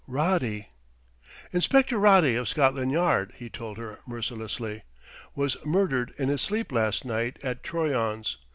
[0.07, 0.67] "Roddy!"
[1.53, 4.81] "Inspector Roddy of Scotland Yard," he told her mercilessly,
[5.35, 8.39] "was murdered in his sleep last night at Troyon's.